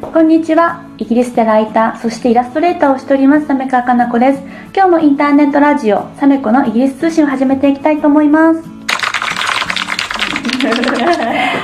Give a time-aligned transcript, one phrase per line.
[0.00, 0.84] こんにちは。
[0.98, 4.42] イギリスでライター、そしてイラストレーターをしております、サメカかなこです。
[4.74, 8.60] 今日もインターネットラジオ、サメコのイギリス通信を始めていきたいと思います。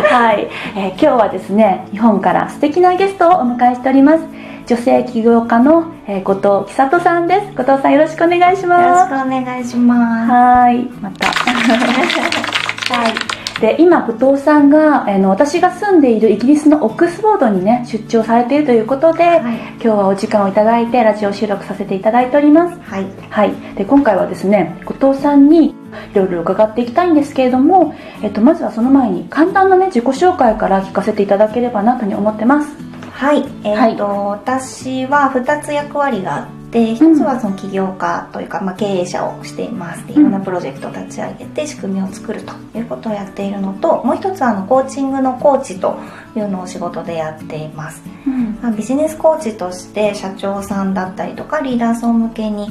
[0.07, 4.25] はい、えー今日はですね、日本から素敵なゲストをお迎えしております。
[4.67, 7.47] 女性起業家の、えー後藤千里さんです。
[7.57, 9.05] 後藤さんよろしくお願いしよろます。
[9.05, 10.31] しくお願いします。
[10.31, 11.27] はい、また。
[12.95, 13.36] はい。
[13.61, 19.41] で、今、後藤さんが、あの、私が住んでいるイギリスのオックスフォードにね、出張されているということで、はい。
[19.41, 22.79] 今日はお時間をいただいて、ラジオ収録させていただいております。
[22.83, 23.07] はい。
[23.31, 23.55] はい。
[23.75, 25.75] で、今回はですね、後藤さんにい
[26.15, 32.69] ろいろ伺っていきたいんですけれども、えっと、まずはその前に、簡単なね、自己紹介から聞かせていただければなとに思ってます。
[33.11, 33.43] はい。
[33.65, 40.07] えっ、と、私は2つ役割があって、1つはその起業家というか、まあ、経営者をしています。
[40.07, 45.99] でいろんなプロジェクトを立ち上げて仕組みを作るということをやっているのと、もう1つはあのコーチングのコーチと
[46.37, 48.03] いうのを仕事でやっています。
[48.27, 48.59] うん。
[48.63, 52.71] まあビジネスコーチとして社長さんだったりとかリーダー層向けに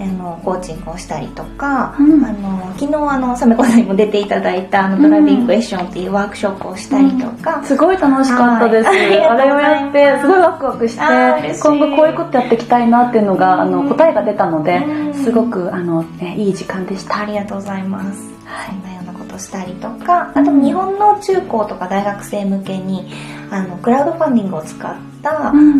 [0.00, 2.24] あのコーチングをしたりとか、うん。
[2.24, 8.86] あの昨日あのサメコさんにも出ていただいたあのドライビングクエスチョンっていうワークショップをしたりとか、すごい楽しかったです。
[8.86, 9.20] はい。
[9.20, 13.88] あれをやって、 すごいワクワクして、今後こういうことやっていきたいなっていうのが、あの、うん。
[13.88, 15.14] 答えが出たのでう、ん。
[15.14, 17.20] すごく、あの、ね、いい時間でした。
[17.20, 18.30] ありがとうございます。
[18.66, 23.12] そんなようなことしたりとか、あと日本の中高とか大学生向けに
[23.50, 24.94] あのクラウドファンディングを使っ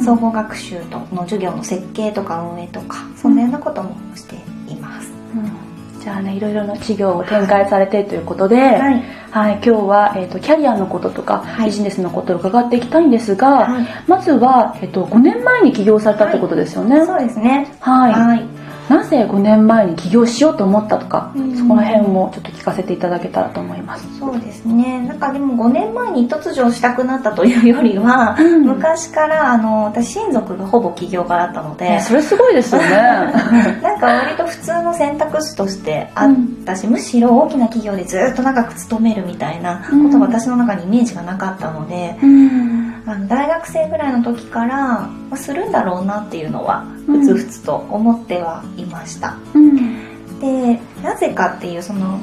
[0.05, 4.36] 総合学習との授業の設計とか運営とか、そんなようなこともして
[4.72, 5.12] います。
[5.34, 9.05] うんじゃあね、いろいろな事業を展開されてということで、はい。
[9.30, 17.05] はい、今日は、えっ、と、キャリアのこととか、はいビジネスのことを伺っていきたいんですが、はいまずは、えっ、と、5年前に起業されたってことですよね。
[17.05, 17.70] そうですね。
[17.80, 18.59] はい。
[18.91, 18.98] はい。
[18.98, 24.19] なぜ5年前に起業しようと思ったとか、うんそこの辺もちょっと聞かせていただけたらと思います。
[24.19, 25.00] そうですね。
[25.06, 32.89] なんかでも5年前に突如したくなったというよりは、うん昔からあの私親族がほぼ起業家だったので、ねそれすごいですよね。
[33.83, 36.30] なんか割と普通の選択肢としてあっ
[36.64, 42.80] たし、むしろ大きな企業でずっと長く勤めるみたいなことが私の中にイメージがなかったので、うん。
[43.10, 49.36] あの大学生ぐらいの時から、まあ、するんだろうなっていうのはうんふつふつと思ってはいました。
[49.52, 50.38] うん。
[50.38, 52.20] でなぜかっていうその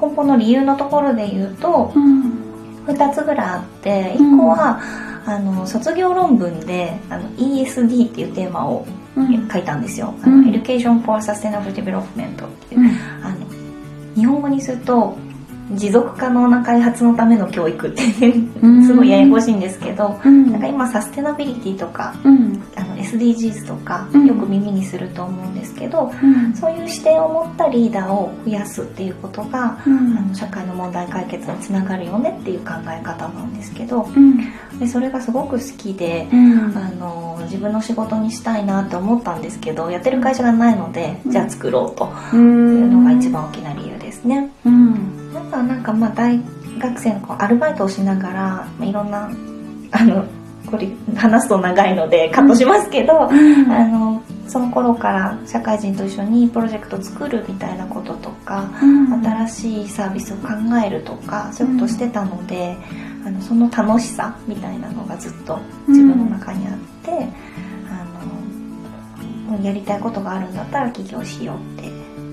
[0.00, 2.40] 根本の理由のところで言うとうん。
[2.86, 4.80] 2つぐらいあってうん1個は、
[5.26, 8.86] あの卒業論文であの ESD っていうテーマを
[9.16, 9.48] うん。
[9.50, 10.14] 書いたんですよ。
[10.24, 12.90] うんあの Education for Sustainable Development っていう、
[13.22, 13.46] あの
[14.14, 15.18] 日本語にすると
[15.72, 18.02] 持続可能な開発のための教育って
[18.62, 20.50] うんすごいややこしいんですけど、うん。
[20.50, 22.62] なんか今サステナビリティとかうん。
[22.76, 26.54] あの SDGs とかうんよく耳にすると思うんですけど、うん。
[26.54, 34.38] そういう視点を持ったリーダーを増やすっていうことが、うんあの社会の問題解決につながるよねっていう考え方なんですけどうん。
[34.78, 36.76] でそれがすごく好きで、うん。
[36.76, 41.32] あの自分の仕事にしたいなって思ったんですけどやってる会社がないので、うん。
[41.32, 42.08] じゃあ作ろうと。
[42.32, 44.48] ういうんのが一番大きな理由ですね。
[44.64, 45.34] うん。
[45.34, 46.40] なんかなんかまあ大
[46.78, 49.30] 学生のこうアルバイトをしながら、まあ、いろんな
[49.90, 50.24] あの
[50.70, 53.72] これ話すと長いのでカットしますけど、うん。
[53.72, 59.24] あのその頃から社会人と一緒にプロジェクトを作るみたいなこととか、うん。
[59.24, 60.48] 新しいサービスを考
[60.86, 62.76] えるとかそういうことをしてたので、
[63.26, 66.72] あのその楽しさみたいなのがずっと自分の中にあっ
[67.04, 67.10] て、
[67.88, 68.04] あ
[69.50, 71.88] のもうやりたいことがあるんだったら起業しようって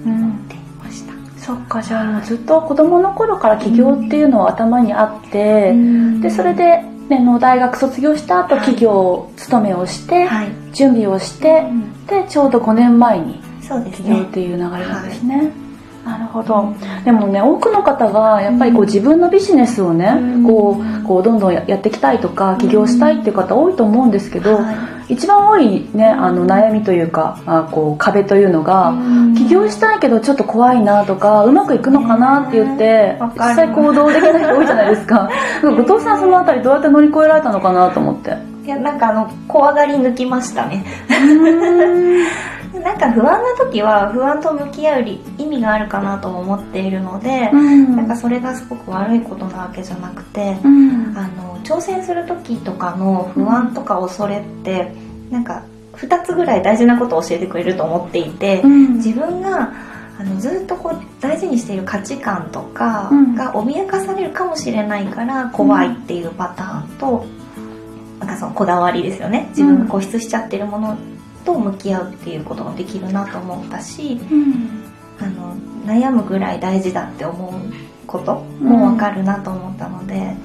[0.05, 1.13] 思っていました。
[1.39, 5.73] そっか、じゃあもうずっと子供の頃から起業っていうのは頭にあって、
[6.21, 11.63] で、それで、ね、あの大学卒業した後はい企業勤めをして、はい、準備をして、
[12.07, 13.41] で、ちょうど5年前に。
[13.91, 15.51] 起業っていう流れなんですね。
[16.07, 16.73] なるほど。
[17.03, 35.29] でもね、多くの方がやっぱりこううん自分のビジネスをね、うんこう、こうどんどんややっていきたいとか、起業したいっていう方多いと思うんですけど、はい一番多いね、あの悩みというか、あこう壁というのが、うん起業したいけどちょっと怖いなとか、うまくいくのかなって言って実際行動できない人多いじゃないですか。
[35.63, 38.35] 後藤さんそのあたりどうやって乗り越えられたのかなと思って。
[38.65, 40.83] いやなんかあの怖がり抜きましたね。
[42.73, 47.95] なんか不安な時は不安と向き合うり意味があるかなとも思っているので、うん。
[47.95, 51.17] なんかそれがすごく悪いことなわけじゃなくて、うん。
[51.17, 54.93] あの挑戦する時とかの不安とか恐れって
[55.29, 58.95] なんか2つぐらい大事なことを教えてくれると思っていて、うん。
[58.95, 59.71] 自分が
[60.19, 63.35] あのずっとこう大事にしている価値観とかうん。
[63.35, 67.25] が脅かされるかもしれないから怖いっていうパターンと、
[68.19, 69.47] なんかそのこだわりですよね。
[69.49, 70.97] 自分が固執しちゃってるもの
[71.47, 74.83] と向き合うっていうことができるなと思ったしうん。
[75.19, 75.55] あの
[75.85, 77.53] 悩むぐらい大事だって思う
[78.05, 80.35] ことも分かるなと思ったので、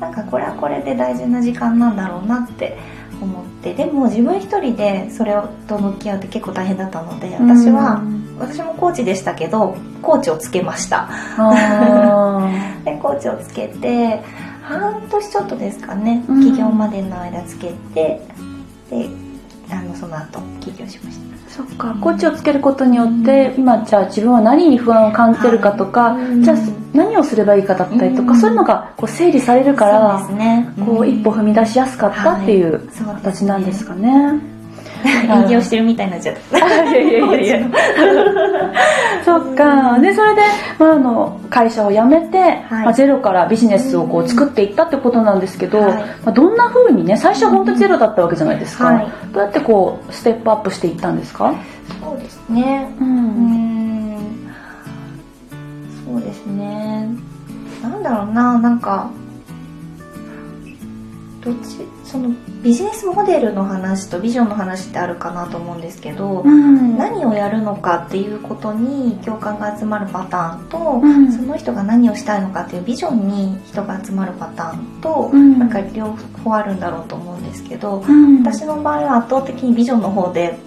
[0.00, 2.78] なんかこれはこれで大事な時間なんだろうなって
[3.20, 5.34] 思ってでも自分一人でそれ
[5.68, 8.02] と向き合うって結構大変だったので私は、
[8.38, 11.10] 私もコーチでしたけどコーチをつけました。
[12.84, 14.22] でコーチをつけて
[14.62, 18.22] 半年ちょっとですかね、起業までの間つけて
[18.88, 19.25] で
[19.70, 21.26] あのその後起業しました。
[21.56, 26.56] そっかコーチをつけることによって、うん、今じゃあ自分は何に不安を感じてるかとか、はい、じゃあ
[26.92, 32.86] 何をすればいいかだったりとか、うん、そういうのがこう整理されるから、ね、こう一歩踏み出しやすかったっていう
[33.22, 34.55] 形なんですかね。
[35.46, 36.58] 営業してるみたいになっちゃった。
[36.84, 37.66] いやいやいやいや。
[39.24, 39.98] そっか。
[40.00, 40.42] で、それで、
[40.78, 48.84] まあ、あの、会社を辞めて、はい、まあ、ゼロからビジネスをこう作っていったってことなんですけど、はい、まあ、どんな風にね、最初は本当にゼロだったわけじゃないですか。
[48.86, 51.52] はい、どうやってこう、ステップアップしていったんですか？
[52.02, 52.88] そうですね。
[53.00, 53.08] うん。
[53.08, 54.16] うん
[56.06, 57.08] そうですね。
[57.82, 59.08] なんだろうな、なんか、
[61.46, 78.02] どっちそのビジネスモデルの話とビジョンの話ってあるかなと思うんですけど、うん、何をやるのかっていうことに共感が集まるパターンと、うん、その人が何をしたいのかっていうビジョンに人が集まるパターンと、うん、なんか両方あるんだろうと思うんですけど、
[78.42, 80.58] 私の場合は圧倒的にビジョンの方で、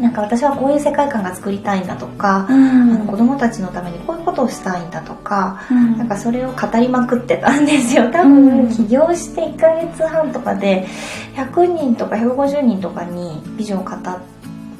[0.00, 8.10] なんか私はこういう世界観が作りたいんだとか、うん、あの子供たちのためにこういうことをしたいんだとか、うん、なんかそれを語りまくってたんですよ。
[8.10, 10.86] 多分起業して1ヶ月半とかで
[11.34, 14.36] 100人とか150人とかにビジョンを語って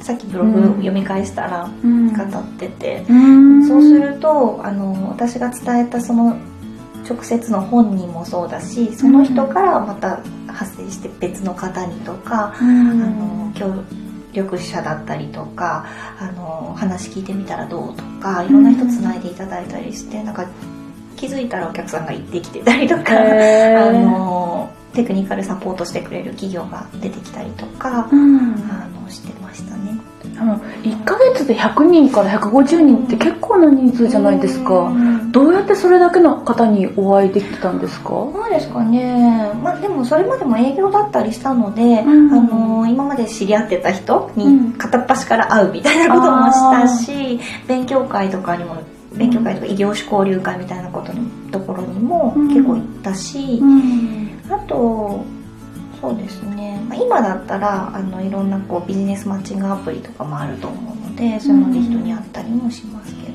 [0.07, 6.37] さっきブログ読み返したら語ってて、うん、そうするとあの私が伝えたその
[7.09, 14.06] 直接の本人もそうだしその人からまた発生して別の方にとか、うん、あの今日
[14.37, 15.85] 力者だったりとか
[16.19, 20.45] あの話聞いてみたらどうとかいろんな人つないでいただいたりして、うん、なんか
[21.15, 29.99] 気づいたらお客さんが行ってきてたりとかあのテクニカルサポートしてくれる企業が出てきたりとか、うん、あのしてましたね。
[30.39, 34.91] あの1ヶ月で100人から150人って結構な人数じゃないですか、
[35.37, 38.09] どうやってそれだけの方にお会いできたんですか？
[38.09, 48.77] そうですかね、まあ、でもそれまでも営業だったりしたので、うん、あの今まで知り合ってた人に片っ端から会うみたいなこともしたし、うん、勉強会とかにも
[49.13, 53.61] 勉強会とか異業種交流会みたいなことのところにも結構行ったし、
[54.49, 55.23] あと
[56.01, 63.26] そうですね、まあ、今だったらあのいろんなこうビジネスマッチングアプリとかもあると思うのでそういうので人に会ったりもしますけど、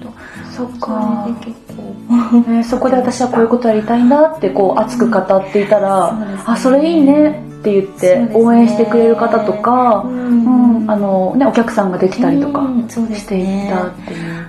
[0.52, 1.24] そっか。
[1.24, 14.42] それで結構、ね、そこで私はこういうことやりたいんだってこう熱く語っていたら、うんね、あそれいいねって言って応援してくれる方とか、うん、うん、あのね、お客さんができたりとかしていったっていう。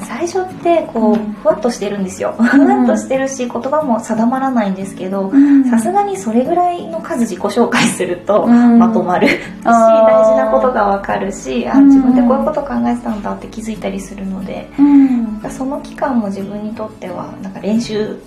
[0.00, 5.32] 最初ってこうふわっとしてるんですよ、ふわっとしてるし言葉も定まらないんですけど
[5.68, 9.28] さすがにそれぐらいの数自己紹介するとまとまる。
[9.28, 14.68] し大事なことが分かるしあ自分でこういうこと考えてたんだって気づいたりするので。
[15.48, 18.18] その期間も自分にとってはなんか練習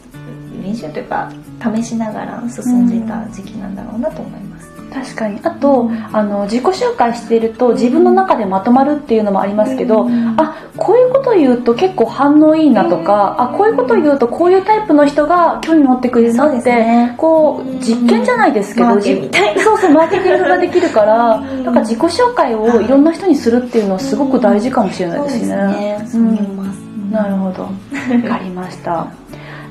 [0.63, 1.31] 練習というか
[1.75, 4.73] 試しながら進んでた時期なんだろうなと思います。
[4.93, 5.39] 確かに。
[5.43, 26.05] あと、うん、あの自己紹介していると自分の中でまとまるっていうのもありますけど、うん、あこういうこと言うと結構反応いいなとか、あこういうこと言うとこういうタイプの人が興味持ってくれるなって、ね、こう実験じゃないですけど、うん、そうそうマーケティングができるからだから自己紹介をいろんな人にするっていうのはすごく大事かもしれないですね。
[26.07, 26.77] そう思います、
[27.11, 27.69] なるほど。
[28.07, 29.07] 分かりました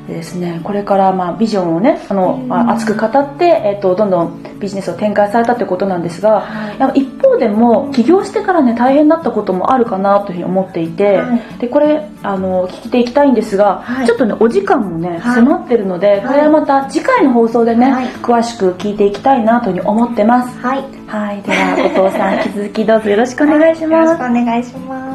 [0.06, 17.92] でですね、これからまあビジョンをねあの、まあ、熱く語って、えーと、どんどんビジネスを展開されたということなんですが、はい、一方でも起業してからね大変だったこともあるかなというふうに思っていて、はい、でこれあの聞いていきたいんですが、はい、ちょっとねお時間もね、迫ってるので、これはまた次回の放送でね、
[18.22, 20.58] 詳しく聞いていきたいなというふうに思ってます。
[20.58, 23.92] はい、はい、では後藤さん引き続きどうぞよろしくお願いします。
[23.92, 25.11] よろしくお願いします。